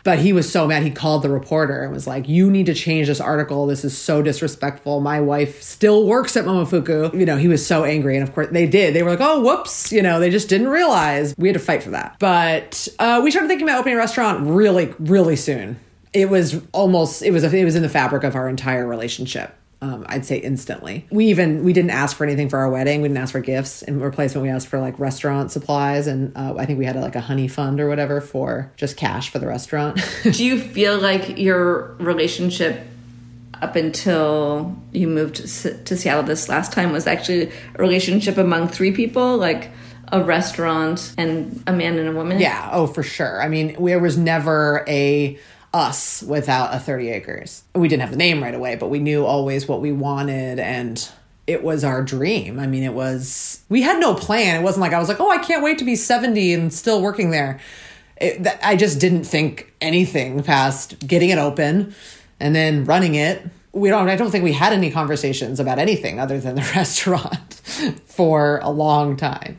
[0.04, 0.82] But he was so mad.
[0.82, 3.67] He called the reporter and was like, You need to change this article.
[3.67, 5.00] This is so disrespectful.
[5.00, 7.13] My wife still works at Momofuku.
[7.13, 8.15] You know, he was so angry.
[8.15, 8.96] And of course, they did.
[8.96, 9.91] They were like, Oh, whoops.
[9.91, 11.36] You know, they just didn't realize.
[11.38, 12.15] We had to fight for that.
[12.17, 15.80] But uh, we started thinking about opening a restaurant really, really soon.
[16.13, 19.54] It was almost, it was, a, it was in the fabric of our entire relationship
[19.82, 21.08] um, I'd say instantly.
[21.10, 23.02] We even we didn't ask for anything for our wedding.
[23.02, 23.82] We didn't ask for gifts.
[23.82, 27.15] In replacement, we asked for like restaurant supplies, and uh, I think we had like
[27.15, 30.00] a honey fund or whatever for just cash for the restaurant.
[30.24, 32.86] Do you feel like your relationship
[33.62, 38.91] up until you moved to Seattle this last time was actually a relationship among three
[38.91, 39.72] people, like?
[40.13, 42.38] a restaurant and a man and a woman?
[42.38, 43.41] Yeah, oh, for sure.
[43.41, 45.39] I mean, there was never a
[45.73, 47.63] us without a 30 acres.
[47.73, 51.10] We didn't have the name right away, but we knew always what we wanted and
[51.47, 52.60] it was our dream.
[52.60, 54.60] I mean, it was, we had no plan.
[54.60, 57.01] It wasn't like I was like, oh, I can't wait to be 70 and still
[57.01, 57.60] working there.
[58.17, 61.95] It, I just didn't think anything past getting it open
[62.39, 63.41] and then running it.
[63.73, 67.53] We don't, I don't think we had any conversations about anything other than the restaurant
[68.05, 69.57] for a long time.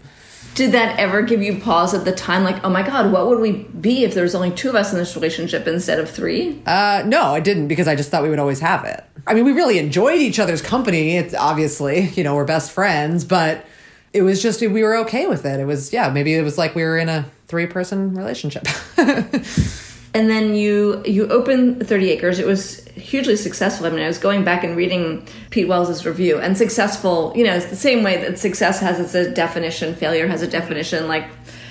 [0.54, 2.44] Did that ever give you pause at the time?
[2.44, 4.92] Like, oh my God, what would we be if there was only two of us
[4.92, 6.62] in this relationship instead of three?
[6.66, 9.02] Uh, no, I didn't because I just thought we would always have it.
[9.26, 11.16] I mean, we really enjoyed each other's company.
[11.16, 13.64] It's obviously, you know, we're best friends, but
[14.12, 15.58] it was just, we were okay with it.
[15.58, 18.66] It was, yeah, maybe it was like we were in a three person relationship.
[20.14, 22.38] and then you you opened 30 acres.
[22.38, 23.86] It was hugely successful.
[23.86, 26.38] I mean i was going back and reading pete wells's review.
[26.38, 29.94] And successful you know it's the same way that success has its definition.
[29.94, 31.08] Failure has a definition.
[31.08, 31.28] Like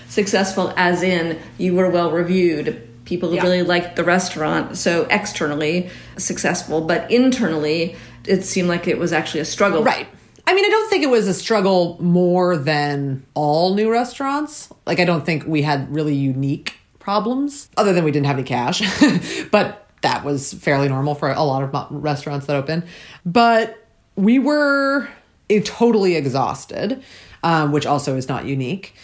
[0.09, 2.87] successful as in you were well reviewed.
[3.05, 3.43] People yeah.
[3.43, 4.77] really liked the restaurant.
[4.77, 6.81] So externally successful.
[6.81, 9.83] But internally it seemed like it was actually a struggle.
[9.83, 10.07] Right.
[10.47, 14.69] I mean, I don't think it was a struggle more than all new restaurants.
[14.87, 18.45] Like, I don't think we had really unique problems, other than we didn't have any
[18.45, 18.81] cash.
[19.51, 22.85] but that was fairly normal for a lot of restaurants that open.
[23.25, 23.85] But
[24.15, 25.09] we were
[25.63, 27.03] totally exhausted,
[27.43, 28.95] um, which also is not unique.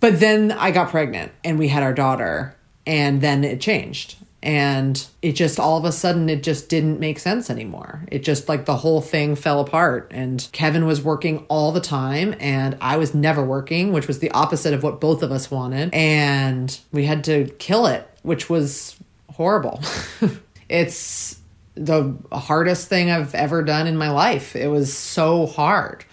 [0.00, 2.54] But then I got pregnant and we had our daughter,
[2.86, 7.18] and then it changed and it just all of a sudden it just didn't make
[7.18, 8.04] sense anymore.
[8.10, 10.10] It just like the whole thing fell apart.
[10.14, 14.30] And kevin was working all the time and i was never working which was the
[14.30, 15.92] opposite of what both of us wanted.
[15.92, 18.96] And we had to kill it which was
[19.30, 19.80] horrible.
[20.68, 21.38] It's
[21.74, 24.54] the hardest thing i've ever done in my life.
[24.54, 26.04] It was so hard.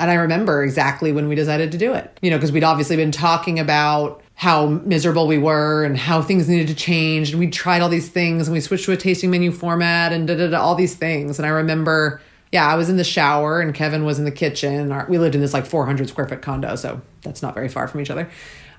[0.00, 2.18] And I remember exactly when we decided to do it.
[2.22, 6.48] You know, because we'd obviously been talking about how miserable we were and how things
[6.48, 7.30] needed to change.
[7.30, 10.26] And we tried all these things and we switched to a tasting menu format and
[10.26, 11.38] da da da, all these things.
[11.38, 14.92] And I remember, yeah, I was in the shower and Kevin was in the kitchen.
[15.08, 18.00] We lived in this like 400 square foot condo, so that's not very far from
[18.00, 18.28] each other.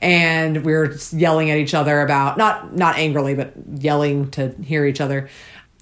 [0.01, 4.85] And we were yelling at each other about not not angrily, but yelling to hear
[4.85, 5.29] each other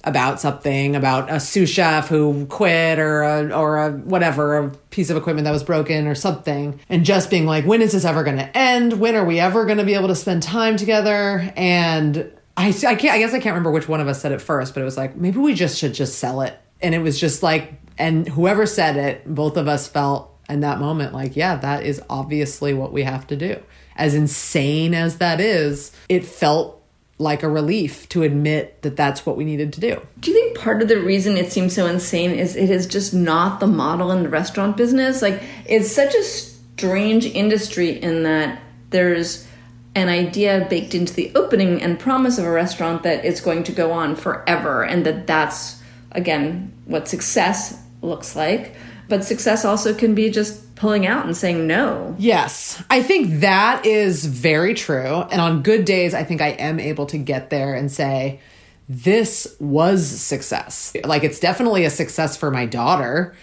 [0.03, 5.09] about something about a sous chef who quit or a, or a whatever a piece
[5.09, 8.23] of equipment that was broken or something and just being like when is this ever
[8.23, 8.99] going to end?
[8.99, 11.51] When are we ever going to be able to spend time together?
[11.55, 14.41] And I, I can't I guess I can't remember which one of us said it
[14.41, 16.57] first but it was like maybe we just should just sell it.
[16.81, 20.79] And it was just like and whoever said it both of us felt in that
[20.79, 23.61] moment like yeah that is obviously what we have to do.
[23.95, 26.80] As insane as that is it felt
[27.21, 30.01] like a relief to admit that that's what we needed to do.
[30.19, 33.13] Do you think part of the reason it seems so insane is it is just
[33.13, 35.21] not the model in the restaurant business?
[35.21, 39.47] Like, it's such a strange industry in that there's
[39.93, 43.71] an idea baked into the opening and promise of a restaurant that it's going to
[43.71, 45.81] go on forever and that that's,
[46.11, 48.75] again, what success looks like.
[49.11, 52.15] But success also can be just pulling out and saying no.
[52.17, 55.23] Yes, I think that is very true.
[55.29, 58.39] And on good days, I think I am able to get there and say,
[58.87, 60.95] this was success.
[61.03, 63.35] Like, it's definitely a success for my daughter.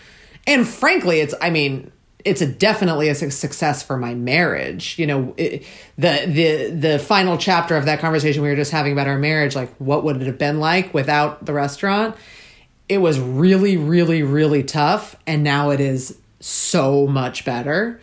[0.46, 1.92] And frankly, it's, I mean,
[2.24, 4.98] it's a definitely a success for my marriage.
[4.98, 5.66] You know, it,
[5.98, 9.54] the the the final chapter of that conversation we were just having about our marriage,
[9.54, 12.16] like what would it have been like without the restaurant?
[12.88, 18.00] It was really, really, really tough, and now it is so much better.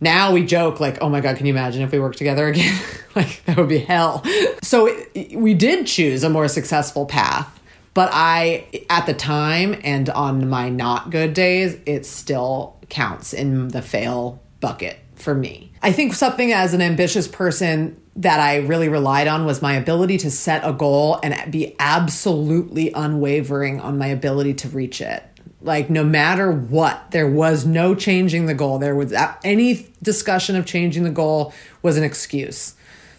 [0.00, 2.78] Now we joke like, "Oh my god, can you imagine if we worked together again?
[3.14, 4.24] like that would be hell."
[4.62, 7.60] So it, we did choose a more successful path,
[7.94, 13.68] but I at the time and on my not good days, it still counts in
[13.68, 15.72] the fail bucket for me.
[15.82, 20.18] I think something as an ambitious person that I really relied on was my ability
[20.18, 25.22] to set a goal and be absolutely unwavering on my ability to reach it.
[25.60, 28.78] Like, no matter what, there was no changing the goal.
[28.78, 31.52] There was any discussion of changing the goal
[31.82, 32.74] was an excuse.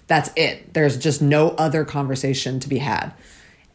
[0.08, 0.74] That's it.
[0.74, 3.12] There's just no other conversation to be had.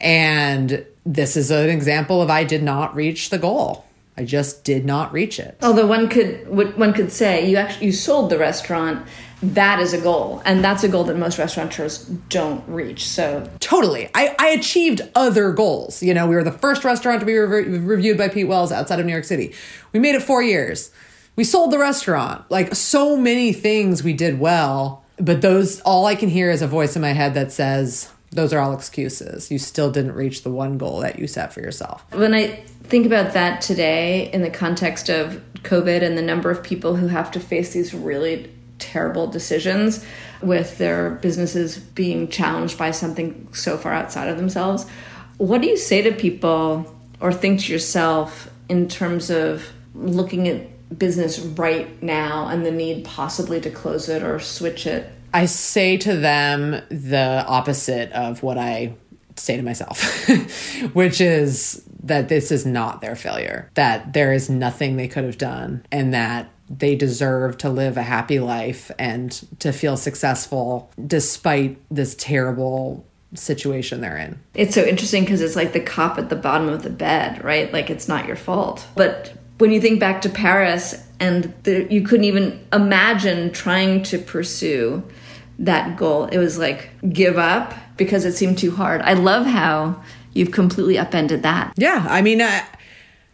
[0.01, 3.85] And this is an example of I did not reach the goal.
[4.17, 5.57] I just did not reach it.
[5.63, 9.07] Although one could one could say you actually you sold the restaurant
[9.43, 10.41] that is a goal.
[10.45, 13.49] And that's a goal that most restaurateurs don't reach so.
[13.59, 14.09] Totally.
[14.15, 16.03] I, I achieved other goals.
[16.03, 19.01] You know we were the first restaurant to be re- reviewed by pete wells outside
[19.01, 19.55] of new york city.
[19.93, 20.91] We made it four years.
[21.35, 22.51] We sold the restaurant.
[22.51, 26.67] Like so many things we did well but those all i can hear is a
[26.67, 29.51] voice in my head that says those are all excuses.
[29.51, 32.05] You still didn't reach the one goal that you set for yourself.
[32.13, 36.63] When i think about that today in the context of covid and the number of
[36.63, 40.05] people who have to face these really terrible decisions
[40.43, 44.87] with their businesses being challenged by something so far outside of themselves.
[45.39, 50.99] What do you say to people or think to yourself in terms of looking at
[50.99, 55.11] business right now and the need possibly to close it or switch it?
[55.33, 58.97] I say to them the opposite of what I
[59.37, 60.29] say to myself,
[60.93, 65.39] which is that this is not their failure, that there is nothing they could have
[65.39, 71.79] done, and that they deserve to live a happy life and to feel successful despite
[71.91, 74.39] this terrible situation they're in.
[74.55, 77.73] It's so interesting because it's like the cop at the bottom of the bed, right?
[77.73, 78.87] Like it's not your fault.
[78.95, 84.19] But when you think back to Paris and the, you couldn't even imagine trying to
[84.19, 85.03] pursue
[85.59, 89.03] that goal, it was like give up because it seemed too hard.
[89.03, 90.03] I love how
[90.35, 91.73] you've completely upended that.
[91.77, 92.65] Yeah, I mean, I,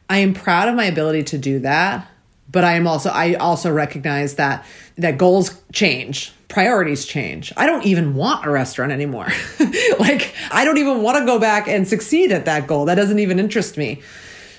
[0.09, 2.09] I am proud of my ability to do that,
[2.51, 4.65] but I am also I also recognize that
[4.97, 7.53] that goals change, priorities change.
[7.57, 9.29] I don't even want a restaurant anymore.
[9.99, 12.87] like I don't even want to go back and succeed at that goal.
[12.87, 14.01] That doesn't even interest me.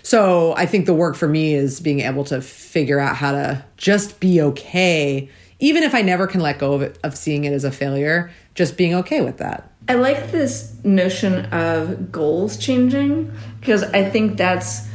[0.04, 3.64] So I think the work for me is being able to figure out how to
[3.78, 5.30] just be okay,
[5.60, 8.32] even if I never can let go of it, of seeing it as a failure,
[8.56, 9.69] just being okay with that.
[9.90, 14.88] I like this notion of goals changing because I think that's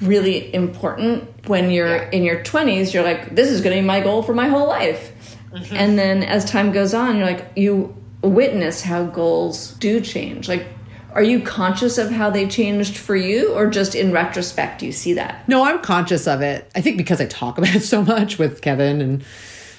[0.00, 2.10] really important when you're yeah.
[2.10, 2.94] in your 20s.
[2.94, 5.12] You're like, this is going to be my goal for my whole life.
[5.50, 5.74] Mm-hmm.
[5.74, 10.48] And then as time goes on, you're like, you witness how goals do change.
[10.48, 10.66] Like,
[11.12, 15.14] are you conscious of how they changed for you or just in retrospect you see
[15.14, 18.38] that no i'm conscious of it i think because i talk about it so much
[18.38, 19.24] with kevin and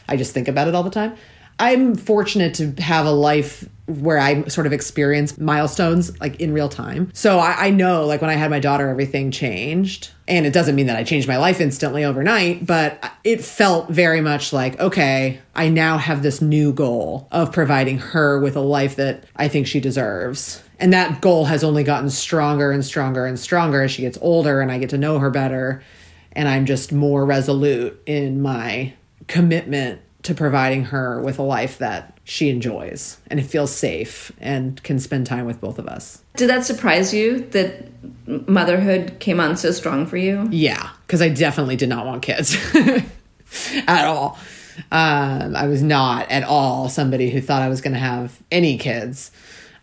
[0.09, 1.15] i just think about it all the time
[1.59, 6.67] i'm fortunate to have a life where I sort of experience milestones like in real
[6.67, 7.09] time.
[7.13, 10.11] So I, I, know like when I had my daughter, everything changed.
[10.27, 14.19] And it doesn't mean that I changed my life instantly overnight, but it felt very
[14.19, 18.97] much like, okay, I now have this new goal of providing her with a life
[18.97, 20.61] that I think she deserves.
[20.79, 24.59] And that goal has only gotten stronger and stronger and stronger as she gets older
[24.59, 25.81] and I get to know her better.
[26.33, 28.93] And I'm just more resolute in my
[29.27, 34.83] commitment to providing her with a life that she enjoys and it feels safe and
[34.83, 36.21] can spend time with both of us.
[36.35, 37.87] Did that surprise you that
[38.27, 40.45] motherhood came on so strong for you?
[40.51, 42.57] Yeah, because I definitely did not want kids
[43.87, 44.37] at all.
[44.91, 48.77] Um, I was not at all somebody who thought I was going to have any
[48.77, 49.31] kids,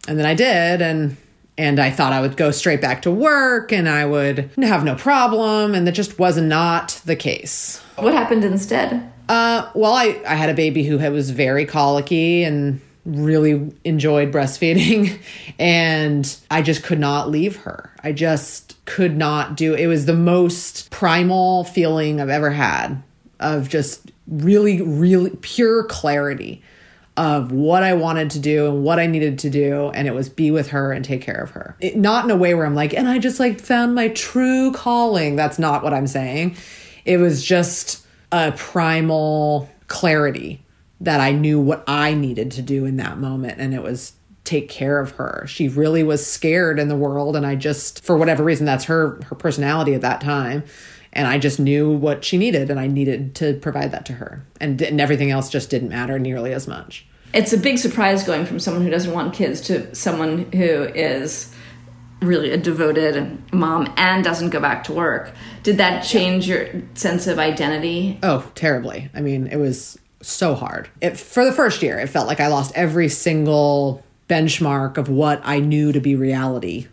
[0.07, 1.17] and then I did, and
[1.57, 4.95] and I thought I would go straight back to work and I would have no
[4.95, 7.81] problem, and that just was not the case.
[7.97, 9.11] What happened instead?
[9.29, 15.19] Uh, well, I, I had a baby who was very colicky and really enjoyed breastfeeding
[15.59, 17.93] and I just could not leave her.
[18.03, 23.03] I just could not do it was the most primal feeling I've ever had
[23.41, 26.63] of just really really pure clarity
[27.17, 30.29] of what I wanted to do and what I needed to do and it was
[30.29, 31.77] be with her and take care of her.
[31.81, 34.73] It, not in a way where I'm like and I just like found my true
[34.73, 35.37] calling.
[35.37, 36.57] That's not what I'm saying.
[37.05, 40.65] It was just a primal clarity
[41.01, 43.61] that I knew what I needed to do in that moment.
[43.61, 44.15] And it was
[44.45, 45.45] take care of her.
[45.49, 47.35] She really was scared in the world.
[47.35, 50.65] And I just, for whatever reason, that's her, her personality at that time.
[51.13, 54.45] And I just knew what she needed and I needed to provide that to her.
[54.61, 57.07] And, and everything else just didn't matter nearly as much.
[57.33, 61.54] It's a big surprise going from someone who doesn't want kids to someone who is
[62.25, 65.33] really a devoted mom and doesn't go back to work.
[65.63, 68.19] Did that change your sense of identity?
[68.23, 69.11] Oh, terribly.
[69.15, 70.89] I mean, it was so hard.
[71.01, 75.41] It, for the first year, it felt like I lost every single benchmark of what
[75.45, 76.89] I knew to be reality.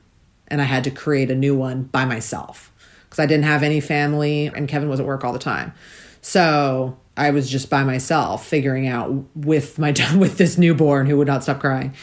[0.48, 2.72] And I had to create a new one by myself
[3.06, 5.74] because I didn't have any family and Kevin was at work all the time.
[6.22, 11.28] So I was just by myself figuring out with my with this newborn who would
[11.28, 11.94] not stop crying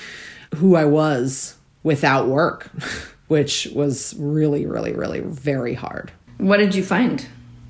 [0.57, 2.71] who I was without work.
[3.29, 6.11] which was really, really, really very hard.
[6.39, 7.27] What did you find?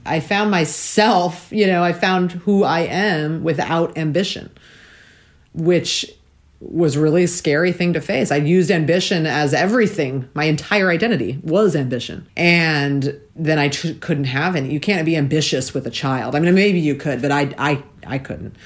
[0.07, 4.51] I found myself, you know, I found who I am without ambition,
[5.53, 6.11] which
[6.61, 8.33] was really a scary thing to face.
[8.33, 10.29] I used ambition as everything.
[10.35, 12.27] My entire identity was ambition.
[12.37, 14.73] And then I t- couldn't have any.
[14.73, 16.35] You can't be ambitious with a child.
[16.35, 18.57] I mean, maybe you could, but I, I, I couldn't.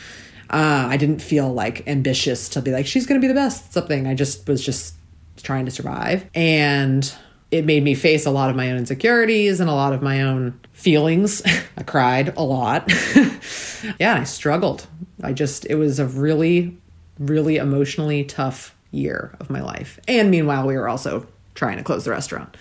[0.48, 3.72] Uh, I didn't feel like ambitious to be like, she's going to be the best,
[3.72, 4.06] something.
[4.06, 4.94] I just was just
[5.42, 6.28] trying to survive.
[6.34, 7.12] And
[7.50, 10.22] it made me face a lot of my own insecurities and a lot of my
[10.22, 11.42] own feelings.
[11.76, 12.90] I cried a lot.
[14.00, 14.86] yeah, I struggled.
[15.22, 16.76] I just, it was a really,
[17.18, 20.00] really emotionally tough year of my life.
[20.08, 22.56] And meanwhile, we were also trying to close the restaurant.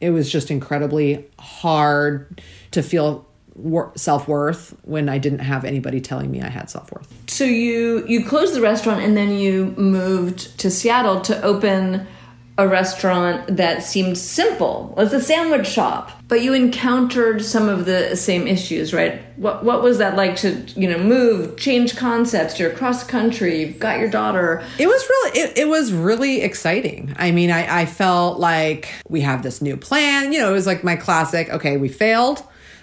[0.00, 3.26] It was just incredibly hard to feel
[3.94, 7.12] self worth when I didn't have anybody telling me I had self worth.
[7.28, 12.06] So you you closed the restaurant and then you moved to Seattle to open
[12.60, 14.92] a restaurant that seemed simple.
[14.96, 19.22] Was a sandwich shop, but you encountered some of the same issues, right?
[19.36, 22.58] What what was that like to you know move, change concepts?
[22.58, 23.60] You're across the country.
[23.60, 24.64] You've got your daughter.
[24.78, 27.14] It was really it, it was really exciting.
[27.18, 30.32] I mean, I I felt like we have this new plan.
[30.32, 31.48] You know, it was like my classic.
[31.50, 32.42] Okay, we failed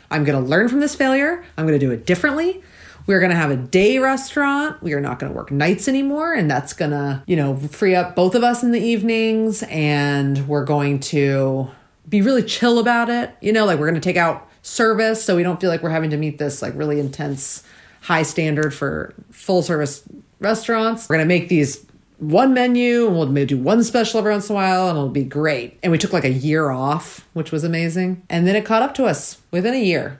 [0.09, 1.43] I'm to learn from this failure.
[1.57, 2.63] I'm to do it differently.
[3.07, 4.83] We're going to have a day restaurant.
[4.83, 6.33] We are not going to work nights anymore.
[6.33, 9.63] And that's going to, you know, free up both of us in the evenings.
[9.63, 11.71] And we're going to
[12.07, 13.33] be really chill about it.
[13.41, 15.89] You know, like we're going to take out service so we don't feel like we're
[15.89, 17.63] having to meet this like really intense
[18.01, 20.03] high standard for full service
[20.39, 21.07] restaurants.
[21.07, 21.85] We're going to make these
[22.19, 25.09] one menu and we'll maybe do one special every once in a while and it'll
[25.09, 25.79] be great.
[25.81, 28.23] And we took like a year off, which was amazing.
[28.29, 30.19] And then it caught up to us within a year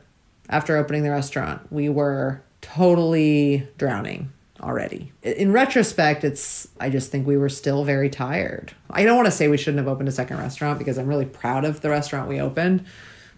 [0.50, 1.62] after opening the restaurant.
[1.72, 4.32] We were totally drowning
[4.62, 5.12] already.
[5.22, 8.74] In retrospect, it's I just think we were still very tired.
[8.90, 11.26] I don't want to say we shouldn't have opened a second restaurant because I'm really
[11.26, 12.86] proud of the restaurant we opened,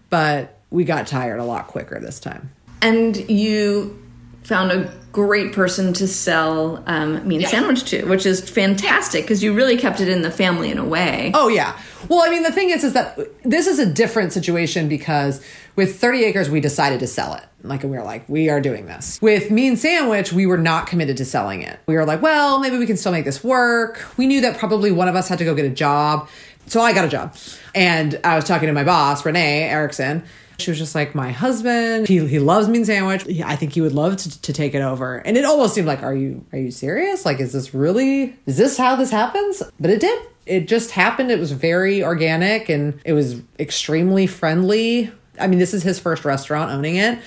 [0.10, 2.52] but we got tired a lot quicker this time.
[2.82, 4.02] And you
[4.44, 7.48] found a great person to sell um, mean yeah.
[7.48, 10.86] sandwich to, which is fantastic because you really kept it in the family in a
[10.86, 11.32] way.
[11.34, 11.80] Oh yeah.
[12.08, 15.44] Well, I mean, the thing is, is that this is a different situation because
[15.76, 17.44] with 30 acres, we decided to sell it.
[17.62, 19.22] Like, we were like, we are doing this.
[19.22, 21.80] With Mean Sandwich, we were not committed to selling it.
[21.88, 24.06] We were like, well, maybe we can still make this work.
[24.16, 26.30] We knew that probably one of us had to go get a job.
[26.68, 27.36] So I got a job.
[27.76, 30.24] And I was talking to my boss, Renee Erickson,
[30.62, 33.26] she was just like, my husband, he, he loves Mean Sandwich.
[33.44, 35.18] I think he would love to, to take it over.
[35.18, 37.26] And it almost seemed like, are you, are you serious?
[37.26, 39.64] Like, is this really, is this how this happens?
[39.80, 40.22] But it did.
[40.46, 41.32] It just happened.
[41.32, 45.12] It was very organic and it was extremely friendly.
[45.40, 47.20] I mean, this is his first restaurant owning it.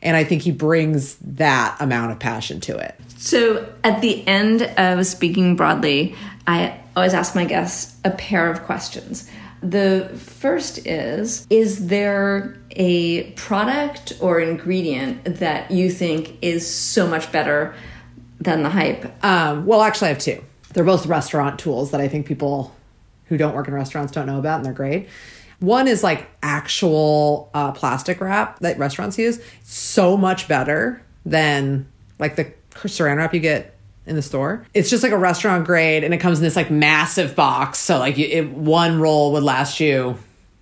[0.00, 2.94] And I think he brings that amount of passion to it.
[3.18, 6.16] So at the end of speaking broadly,
[6.46, 9.30] I always ask my guests a pair of questions.
[9.62, 17.30] The first is Is there a product or ingredient that you think is so much
[17.30, 17.74] better
[18.40, 19.24] than the hype?
[19.24, 20.42] Um, well, actually, I have two.
[20.72, 22.74] They're both restaurant tools that I think people
[23.26, 25.08] who don't work in restaurants don't know about, and they're great.
[25.60, 29.40] One is like actual uh, plastic wrap that restaurants use.
[29.62, 31.86] So much better than
[32.18, 34.66] like the saran wrap you get in the store.
[34.74, 37.78] It's just like a restaurant grade and it comes in this like massive box.
[37.78, 40.18] So like it, one roll would last you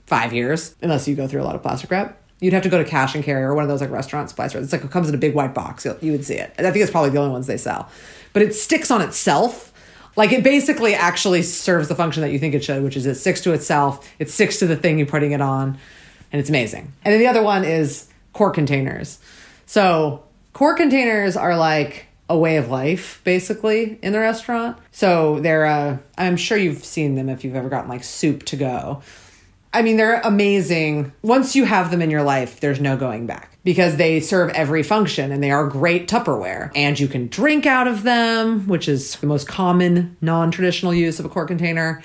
[0.07, 2.19] five years unless you go through a lot of plastic wrap.
[2.41, 4.55] You'd have to go to cash and carry or one of those like restaurant stores.
[4.55, 5.87] It's like it comes in a big white box.
[6.01, 6.55] You would see it.
[6.59, 7.89] I think it's probably the only ones they sell.
[8.33, 9.73] But it sticks on itself.
[10.17, 13.15] Like it basically actually serves the function that you think it should, which is it
[13.17, 14.11] sticks to itself.
[14.19, 15.79] It sticks to the thing you're putting it on,
[16.33, 16.93] and it's amazing.
[17.05, 19.19] And then the other one is quart containers.
[19.67, 24.79] So quart containers are like a way of life basically in the restaurant.
[24.93, 28.57] So they're uh, I'm sure you've seen them if you've ever gotten like soup to
[28.57, 29.03] go.
[29.73, 31.13] I mean, they're amazing.
[31.23, 34.83] Once you have them in your life, there's no going back because they serve every
[34.83, 36.73] function and they are great Tupperware.
[36.75, 41.19] And you can drink out of them, which is the most common non traditional use
[41.19, 42.03] of a quart container.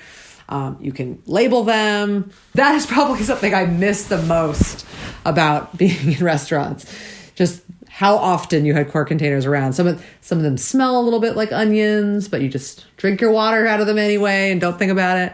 [0.48, 2.30] Um, you can label them.
[2.54, 4.86] That is probably something I miss the most
[5.24, 6.92] about being in restaurants.
[7.34, 7.62] Just
[7.96, 9.72] how often you had quart containers around.
[9.72, 13.22] Some of some of them smell a little bit like onions, but you just drink
[13.22, 15.32] your water out of them anyway and don't think about it.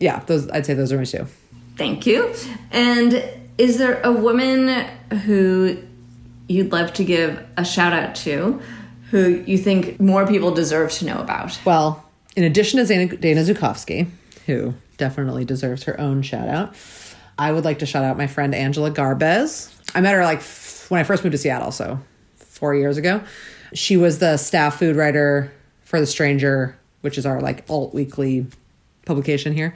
[0.00, 1.28] Yeah, those I'd say those are my two.
[1.76, 2.34] Thank you.
[2.72, 3.22] And
[3.56, 4.84] is there a woman
[5.26, 5.80] who
[6.48, 8.60] you'd love to give a shout out to
[9.12, 11.56] who you think more people deserve to know about?
[11.64, 14.08] Well, in addition to Dana, Dana Zukovsky,
[14.46, 16.74] who definitely deserves her own shout out,
[17.38, 19.72] I would like to shout out my friend Angela Garbes.
[19.96, 20.42] I met her like
[20.90, 21.98] when I first moved to Seattle, so
[22.36, 23.22] four years ago.
[23.72, 25.50] She was the staff food writer
[25.84, 28.46] for The Stranger, which is our like alt weekly
[29.06, 29.74] publication here,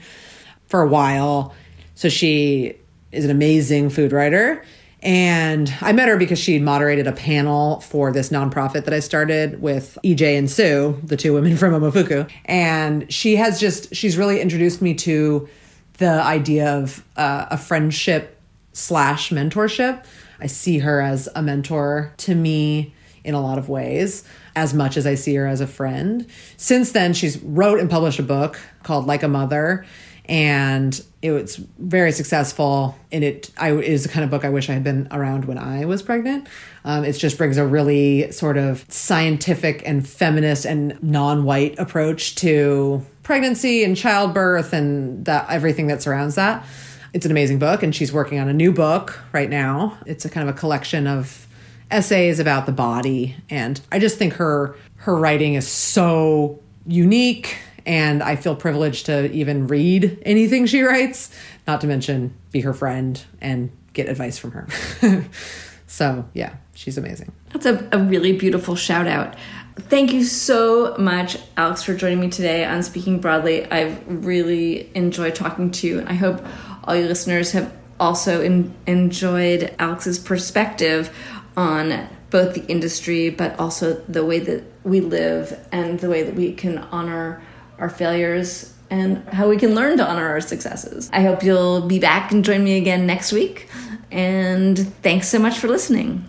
[0.67, 1.55] for a while.
[1.95, 2.77] So she
[3.13, 4.63] is an amazing food writer.
[5.03, 9.63] And I met her because she moderated a panel for this nonprofit that I started
[9.63, 12.31] with EJ and Sue, the two women from Momofuku.
[12.45, 15.49] And she has just, she's really introduced me to
[15.95, 18.37] the idea of uh, a friendship
[18.73, 20.05] slash mentorship
[20.41, 24.25] I see her as a mentor to me in a lot of ways
[24.57, 26.27] as much as I see her as a friend.
[26.57, 29.85] Since then she's wrote and published a book called Like a Mother
[30.25, 34.71] and it was very successful and it I is the kind of book I wish
[34.71, 36.49] I had been around when I was pregnant.
[36.85, 43.05] Um, it just brings a really sort of scientific and feminist and non-white approach to
[43.23, 46.65] pregnancy and childbirth and that everything that surrounds that.
[47.13, 49.99] It's an amazing book, and she's working on a new book right now.
[50.07, 51.47] It's a kind of a collection of
[51.91, 57.57] essays about the body, and I just think her her writing is so unique
[57.87, 61.35] and I feel privileged to even read anything she writes,
[61.67, 65.27] not to mention be her friend and get advice from her.
[65.87, 67.33] so, yeah, she's amazing.
[67.53, 69.35] That's a, a really beautiful shout out.
[69.77, 73.71] Thank you so much, Alex, for joining me today on Speaking Broadly.
[73.71, 76.45] I've really enjoyed talking to you, and I hope
[76.85, 81.15] all you listeners have also in, enjoyed Alex's perspective
[81.57, 86.35] on both the industry, but also the way that we live and the way that
[86.35, 87.43] we can honor
[87.79, 91.09] our failures and how we can learn to honor our successes.
[91.13, 93.69] I hope you'll be back and join me again next week.
[94.11, 96.29] And thanks so much for listening.